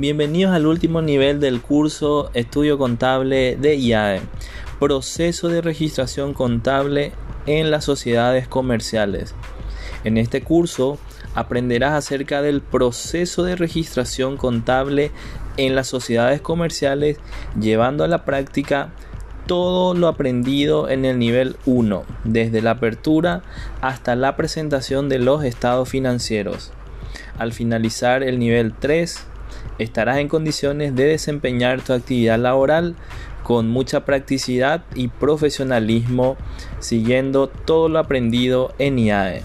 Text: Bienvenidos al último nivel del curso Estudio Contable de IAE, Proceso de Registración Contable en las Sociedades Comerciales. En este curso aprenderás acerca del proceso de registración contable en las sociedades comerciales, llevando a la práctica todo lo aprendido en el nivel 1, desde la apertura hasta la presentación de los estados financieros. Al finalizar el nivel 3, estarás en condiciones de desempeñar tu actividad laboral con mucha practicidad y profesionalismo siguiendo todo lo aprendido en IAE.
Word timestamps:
Bienvenidos 0.00 0.54
al 0.54 0.66
último 0.66 1.02
nivel 1.02 1.40
del 1.40 1.60
curso 1.60 2.30
Estudio 2.32 2.78
Contable 2.78 3.56
de 3.56 3.76
IAE, 3.76 4.22
Proceso 4.78 5.48
de 5.48 5.60
Registración 5.60 6.32
Contable 6.32 7.12
en 7.44 7.70
las 7.70 7.84
Sociedades 7.84 8.48
Comerciales. 8.48 9.34
En 10.02 10.16
este 10.16 10.40
curso 10.40 10.98
aprenderás 11.34 11.92
acerca 11.92 12.40
del 12.40 12.62
proceso 12.62 13.42
de 13.42 13.56
registración 13.56 14.38
contable 14.38 15.10
en 15.58 15.74
las 15.74 15.88
sociedades 15.88 16.40
comerciales, 16.40 17.18
llevando 17.60 18.02
a 18.02 18.08
la 18.08 18.24
práctica 18.24 18.94
todo 19.44 19.92
lo 19.92 20.08
aprendido 20.08 20.88
en 20.88 21.04
el 21.04 21.18
nivel 21.18 21.56
1, 21.66 22.04
desde 22.24 22.62
la 22.62 22.70
apertura 22.70 23.42
hasta 23.82 24.16
la 24.16 24.34
presentación 24.34 25.10
de 25.10 25.18
los 25.18 25.44
estados 25.44 25.90
financieros. 25.90 26.72
Al 27.38 27.52
finalizar 27.52 28.22
el 28.22 28.38
nivel 28.38 28.72
3, 28.72 29.26
estarás 29.78 30.18
en 30.18 30.28
condiciones 30.28 30.94
de 30.94 31.04
desempeñar 31.04 31.82
tu 31.82 31.92
actividad 31.92 32.38
laboral 32.38 32.94
con 33.42 33.68
mucha 33.68 34.04
practicidad 34.04 34.84
y 34.94 35.08
profesionalismo 35.08 36.36
siguiendo 36.78 37.48
todo 37.48 37.88
lo 37.88 37.98
aprendido 37.98 38.72
en 38.78 38.98
IAE. 38.98 39.42